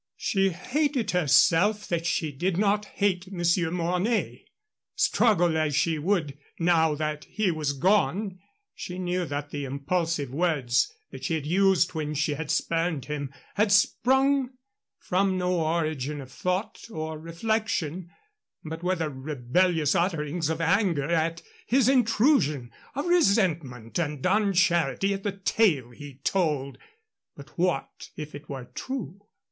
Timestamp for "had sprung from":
13.53-15.37